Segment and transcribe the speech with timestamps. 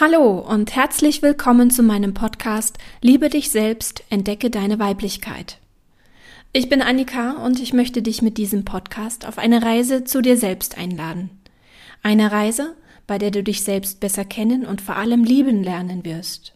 [0.00, 5.58] Hallo und herzlich willkommen zu meinem Podcast Liebe dich selbst, entdecke deine Weiblichkeit.
[6.54, 10.38] Ich bin Annika und ich möchte dich mit diesem Podcast auf eine Reise zu dir
[10.38, 11.28] selbst einladen.
[12.02, 12.76] Eine Reise,
[13.06, 16.54] bei der du dich selbst besser kennen und vor allem lieben lernen wirst.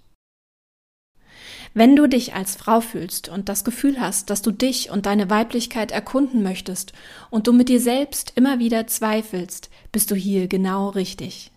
[1.74, 5.28] Wenn du dich als Frau fühlst und das Gefühl hast, dass du dich und deine
[5.28, 6.94] Weiblichkeit erkunden möchtest
[7.28, 11.50] und du mit dir selbst immer wieder zweifelst, bist du hier genau richtig.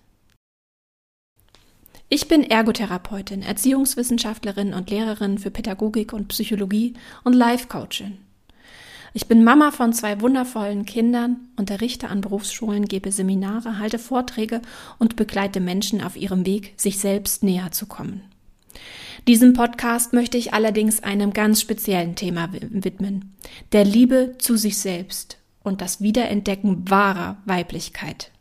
[2.09, 6.93] Ich bin Ergotherapeutin, Erziehungswissenschaftlerin und Lehrerin für Pädagogik und Psychologie
[7.25, 8.17] und Life-Coachin.
[9.13, 14.61] Ich bin Mama von zwei wundervollen Kindern, unterrichte an Berufsschulen, gebe Seminare, halte Vorträge
[14.99, 18.21] und begleite Menschen auf ihrem Weg, sich selbst näher zu kommen.
[19.27, 23.35] Diesem Podcast möchte ich allerdings einem ganz speziellen Thema widmen,
[23.73, 28.31] der Liebe zu sich selbst und das Wiederentdecken wahrer Weiblichkeit.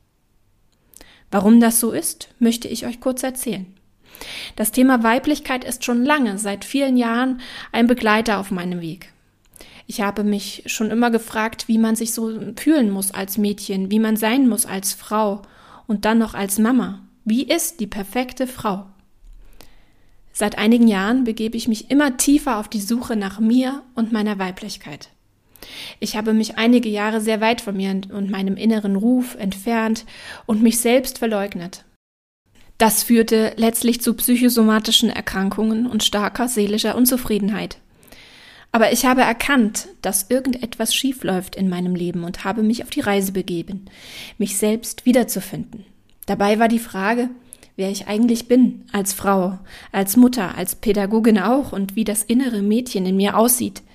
[1.30, 3.66] Warum das so ist, möchte ich euch kurz erzählen.
[4.54, 7.40] Das Thema Weiblichkeit ist schon lange, seit vielen Jahren,
[7.72, 9.12] ein Begleiter auf meinem Weg.
[9.86, 14.00] Ich habe mich schon immer gefragt, wie man sich so fühlen muss als Mädchen, wie
[14.00, 15.42] man sein muss als Frau
[15.86, 17.02] und dann noch als Mama.
[17.24, 18.86] Wie ist die perfekte Frau?
[20.32, 24.38] Seit einigen Jahren begebe ich mich immer tiefer auf die Suche nach mir und meiner
[24.38, 25.10] Weiblichkeit.
[26.00, 30.04] Ich habe mich einige Jahre sehr weit von mir und meinem inneren Ruf entfernt
[30.46, 31.84] und mich selbst verleugnet.
[32.78, 37.78] Das führte letztlich zu psychosomatischen Erkrankungen und starker seelischer Unzufriedenheit.
[38.70, 43.00] Aber ich habe erkannt, dass irgendetwas schiefläuft in meinem Leben und habe mich auf die
[43.00, 43.86] Reise begeben,
[44.36, 45.86] mich selbst wiederzufinden.
[46.26, 47.30] Dabei war die Frage,
[47.76, 49.58] wer ich eigentlich bin, als Frau,
[49.92, 53.82] als Mutter, als Pädagogin auch und wie das innere Mädchen in mir aussieht–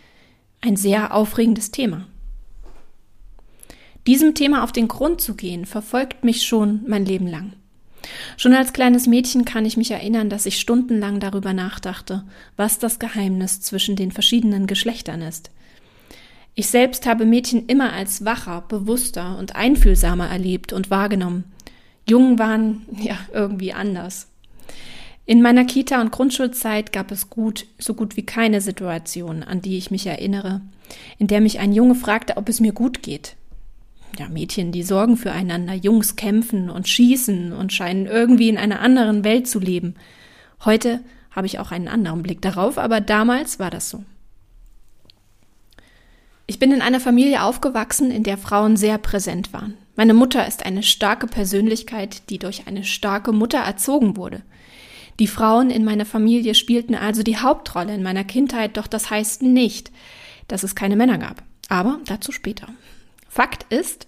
[0.61, 2.07] ein sehr aufregendes Thema.
[4.07, 7.53] Diesem Thema auf den Grund zu gehen, verfolgt mich schon mein Leben lang.
[8.37, 12.23] Schon als kleines Mädchen kann ich mich erinnern, dass ich stundenlang darüber nachdachte,
[12.57, 15.51] was das Geheimnis zwischen den verschiedenen Geschlechtern ist.
[16.55, 21.45] Ich selbst habe Mädchen immer als wacher, bewusster und einfühlsamer erlebt und wahrgenommen.
[22.09, 24.30] Jungen waren ja irgendwie anders.
[25.25, 29.77] In meiner Kita- und Grundschulzeit gab es gut, so gut wie keine Situation, an die
[29.77, 30.61] ich mich erinnere,
[31.17, 33.35] in der mich ein Junge fragte, ob es mir gut geht.
[34.19, 39.23] Ja, Mädchen, die sorgen füreinander, Jungs kämpfen und schießen und scheinen irgendwie in einer anderen
[39.23, 39.95] Welt zu leben.
[40.65, 40.99] Heute
[41.31, 44.03] habe ich auch einen anderen Blick darauf, aber damals war das so.
[46.45, 49.77] Ich bin in einer Familie aufgewachsen, in der Frauen sehr präsent waren.
[49.95, 54.41] Meine Mutter ist eine starke Persönlichkeit, die durch eine starke Mutter erzogen wurde.
[55.21, 59.43] Die Frauen in meiner Familie spielten also die Hauptrolle in meiner Kindheit, doch das heißt
[59.43, 59.91] nicht,
[60.47, 61.43] dass es keine Männer gab.
[61.69, 62.69] Aber dazu später.
[63.29, 64.07] Fakt ist,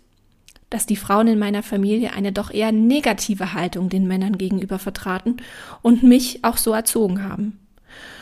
[0.72, 5.38] dass die Frauen in meiner Familie eine doch eher negative Haltung den Männern gegenüber vertraten
[5.84, 7.60] und mich auch so erzogen haben.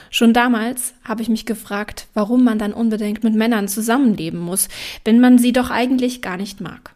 [0.10, 4.68] Schon damals habe ich mich gefragt, warum man dann unbedingt mit Männern zusammenleben muss,
[5.06, 6.94] wenn man sie doch eigentlich gar nicht mag.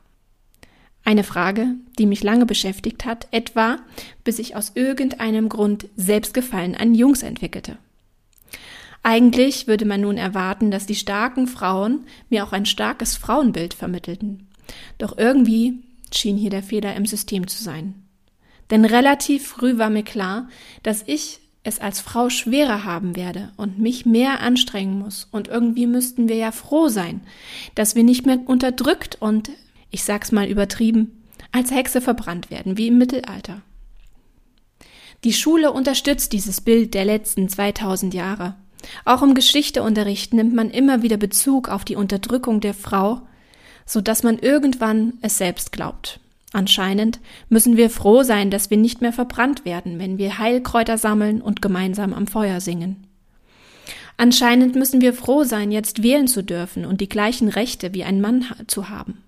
[1.06, 3.78] Eine Frage, die mich lange beschäftigt hat, etwa
[4.24, 7.78] bis ich aus irgendeinem Grund Selbstgefallen an Jungs entwickelte.
[9.04, 14.48] Eigentlich würde man nun erwarten, dass die starken Frauen mir auch ein starkes Frauenbild vermittelten.
[14.98, 17.94] Doch irgendwie schien hier der Fehler im System zu sein.
[18.72, 20.50] Denn relativ früh war mir klar,
[20.82, 25.28] dass ich es als Frau schwerer haben werde und mich mehr anstrengen muss.
[25.32, 27.22] Und irgendwie müssten wir ja froh sein,
[27.76, 29.52] dass wir nicht mehr unterdrückt und
[29.92, 33.62] ich sag's mal übertrieben, als Hexe verbrannt werden, wie im Mittelalter.
[35.24, 38.56] Die Schule unterstützt dieses Bild der letzten 2000 Jahre.
[39.06, 43.22] Auch im Geschichteunterricht nimmt man immer wieder Bezug auf die Unterdrückung der Frau,
[43.86, 46.20] so dass man irgendwann es selbst glaubt.
[46.54, 47.20] Anscheinend
[47.50, 51.62] müssen wir froh sein, dass wir nicht mehr verbrannt werden, wenn wir Heilkräuter sammeln und
[51.62, 53.08] gemeinsam am Feuer singen.
[54.18, 58.22] Anscheinend müssen wir froh sein, jetzt wählen zu dürfen und die gleichen Rechte wie ein
[58.22, 59.25] Mann zu haben.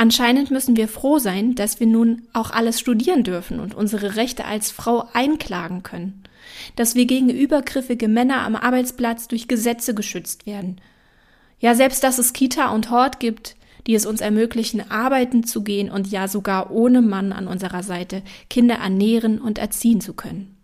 [0.00, 4.44] Anscheinend müssen wir froh sein, dass wir nun auch alles studieren dürfen und unsere Rechte
[4.44, 6.22] als Frau einklagen können,
[6.76, 10.80] dass wir gegen übergriffige Männer am Arbeitsplatz durch Gesetze geschützt werden.
[11.58, 13.56] Ja, selbst dass es Kita und Hort gibt,
[13.88, 18.22] die es uns ermöglichen, arbeiten zu gehen und ja sogar ohne Mann an unserer Seite
[18.48, 20.57] Kinder ernähren und erziehen zu können.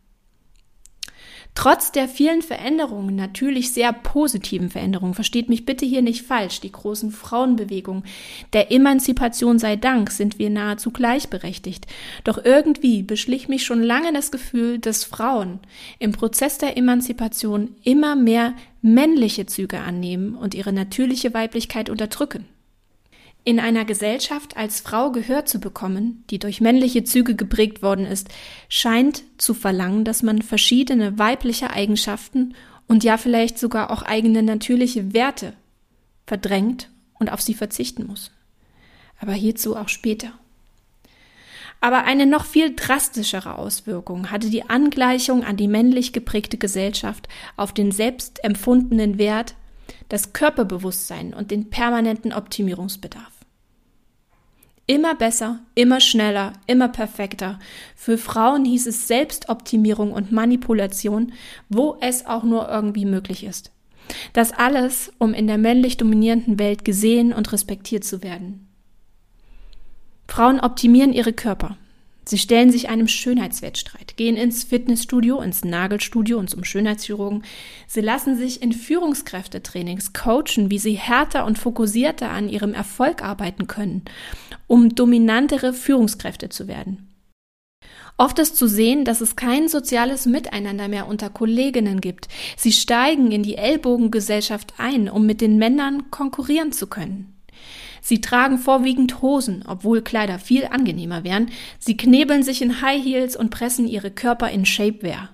[1.54, 6.72] Trotz der vielen Veränderungen, natürlich sehr positiven Veränderungen, versteht mich bitte hier nicht falsch, die
[6.72, 8.04] großen Frauenbewegungen,
[8.52, 11.86] der Emanzipation sei Dank sind wir nahezu gleichberechtigt.
[12.24, 15.60] Doch irgendwie beschlich mich schon lange das Gefühl, dass Frauen
[16.00, 22.46] im Prozess der Emanzipation immer mehr männliche Züge annehmen und ihre natürliche Weiblichkeit unterdrücken.
[23.46, 28.28] In einer Gesellschaft als Frau Gehör zu bekommen, die durch männliche Züge geprägt worden ist,
[28.70, 32.54] scheint zu verlangen, dass man verschiedene weibliche Eigenschaften
[32.88, 35.52] und ja vielleicht sogar auch eigene natürliche Werte
[36.26, 36.88] verdrängt
[37.18, 38.30] und auf sie verzichten muss.
[39.20, 40.32] Aber hierzu auch später.
[41.82, 47.74] Aber eine noch viel drastischere Auswirkung hatte die Angleichung an die männlich geprägte Gesellschaft auf
[47.74, 49.54] den selbst empfundenen Wert,
[50.08, 53.33] das Körperbewusstsein und den permanenten Optimierungsbedarf.
[54.86, 57.58] Immer besser, immer schneller, immer perfekter.
[57.96, 61.32] Für Frauen hieß es Selbstoptimierung und Manipulation,
[61.70, 63.72] wo es auch nur irgendwie möglich ist.
[64.34, 68.68] Das alles, um in der männlich dominierenden Welt gesehen und respektiert zu werden.
[70.28, 71.78] Frauen optimieren ihre Körper.
[72.26, 77.44] Sie stellen sich einem Schönheitswettstreit, gehen ins Fitnessstudio, ins Nagelstudio und zum Schönheitschirurgen.
[77.86, 83.66] Sie lassen sich in Führungskräftetrainings coachen, wie sie härter und fokussierter an ihrem Erfolg arbeiten
[83.66, 84.02] können,
[84.66, 87.10] um dominantere Führungskräfte zu werden.
[88.16, 92.28] Oft ist zu sehen, dass es kein soziales Miteinander mehr unter Kolleginnen gibt.
[92.56, 97.33] Sie steigen in die Ellbogengesellschaft ein, um mit den Männern konkurrieren zu können.
[98.06, 101.50] Sie tragen vorwiegend Hosen, obwohl Kleider viel angenehmer wären.
[101.78, 105.30] Sie knebeln sich in High Heels und pressen ihre Körper in Shapewear.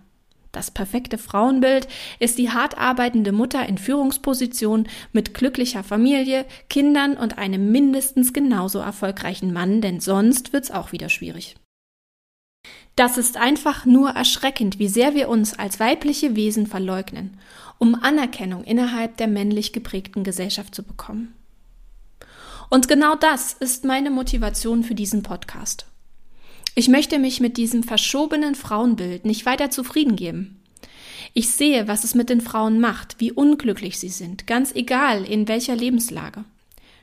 [0.53, 1.89] Das perfekte Frauenbild
[2.21, 8.79] ist die hart arbeitende Mutter in Führungsposition mit glücklicher Familie, Kindern und einem mindestens genauso
[8.79, 11.57] erfolgreichen Mann, denn sonst wird's auch wieder schwierig.
[12.95, 17.37] Das ist einfach nur erschreckend, wie sehr wir uns als weibliche Wesen verleugnen,
[17.79, 21.35] um Anerkennung innerhalb der männlich geprägten Gesellschaft zu bekommen.
[22.71, 25.87] Und genau das ist meine Motivation für diesen Podcast.
[26.77, 30.63] Ich möchte mich mit diesem verschobenen Frauenbild nicht weiter zufrieden geben.
[31.35, 35.49] Ich sehe, was es mit den Frauen macht, wie unglücklich sie sind, ganz egal in
[35.49, 36.45] welcher Lebenslage.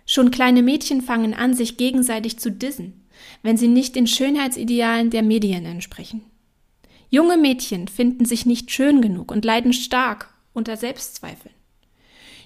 [0.06, 3.06] Schon kleine Mädchen fangen an, sich gegenseitig zu dissen,
[3.44, 6.24] wenn sie nicht den Schönheitsidealen der Medien entsprechen.
[7.10, 11.57] Junge Mädchen finden sich nicht schön genug und leiden stark unter Selbstzweifeln.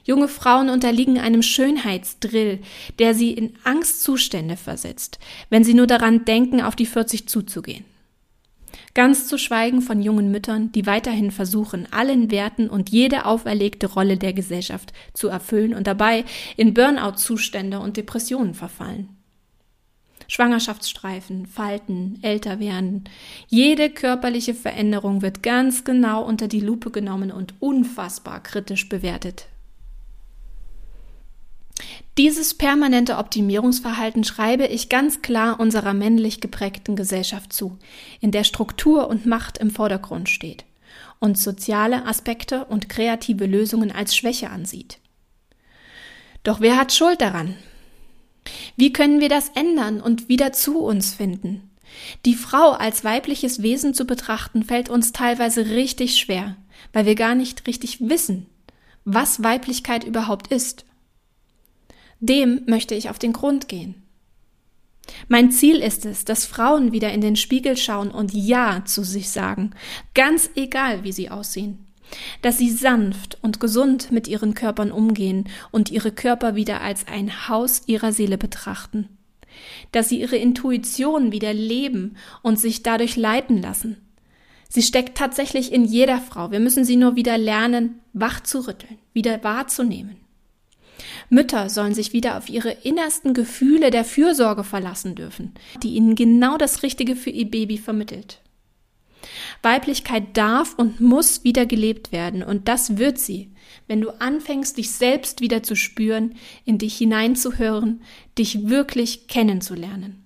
[0.04, 2.60] Junge Frauen unterliegen einem Schönheitsdrill,
[3.00, 5.20] der sie in Angstzustände versetzt,
[5.50, 7.86] wenn sie nur daran denken, auf die 40 zuzugehen.
[8.94, 14.18] Ganz zu schweigen von jungen Müttern, die weiterhin versuchen, allen Werten und jede auferlegte Rolle
[14.18, 16.26] der Gesellschaft zu erfüllen und dabei
[16.58, 19.10] in Burnout-Zustände und Depressionen verfallen.
[20.28, 23.04] Schwangerschaftsstreifen, Falten, älter werden.
[23.48, 29.48] Jede körperliche Veränderung wird ganz genau unter die Lupe genommen und unfassbar kritisch bewertet.
[32.18, 37.78] Dieses permanente Optimierungsverhalten schreibe ich ganz klar unserer männlich geprägten Gesellschaft zu,
[38.20, 40.66] in der Struktur und Macht im Vordergrund steht
[41.20, 45.00] und soziale Aspekte und kreative Lösungen als Schwäche ansieht.
[46.44, 47.56] Doch wer hat Schuld daran?
[48.76, 51.70] Wie können wir das ändern und wieder zu uns finden?
[52.26, 56.56] Die Frau als weibliches Wesen zu betrachten, fällt uns teilweise richtig schwer,
[56.94, 58.48] weil wir gar nicht richtig wissen,
[59.06, 60.86] was Weiblichkeit überhaupt ist
[62.22, 63.96] dem möchte ich auf den Grund gehen.
[65.28, 69.30] Mein Ziel ist es, dass Frauen wieder in den Spiegel schauen und Ja zu sich
[69.30, 69.72] sagen,
[70.14, 71.86] ganz egal wie sie aussehen.
[72.42, 77.48] Dass sie sanft und gesund mit ihren Körpern umgehen und ihre Körper wieder als ein
[77.48, 79.08] Haus ihrer Seele betrachten.
[79.92, 83.98] Dass sie ihre Intuition wieder leben und sich dadurch leiten lassen.
[84.70, 86.52] Sie steckt tatsächlich in jeder Frau.
[86.52, 90.18] Wir müssen sie nur wieder lernen, wach zu rütteln, wieder wahrzunehmen.
[91.32, 96.58] Mütter sollen sich wieder auf ihre innersten Gefühle der Fürsorge verlassen dürfen, die ihnen genau
[96.58, 98.42] das Richtige für ihr Baby vermittelt.
[99.64, 103.50] Weiblichkeit darf und muss wieder gelebt werden, und das wird sie,
[103.88, 106.36] wenn du anfängst, dich selbst wieder zu spüren,
[106.66, 108.02] in dich hineinzuhören,
[108.38, 110.26] dich wirklich kennenzulernen.